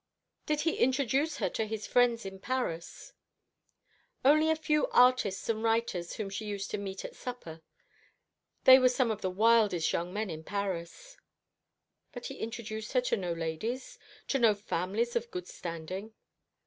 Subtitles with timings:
[0.47, 3.13] "Did he introduce her to his friends in Paris?"
[4.25, 7.61] "Only a few artists and writers whom she used to meet at supper.
[8.63, 11.17] They were some of the wildest young men in Paris."
[12.13, 16.15] "But he introduced her to no ladies to no families of good standing?"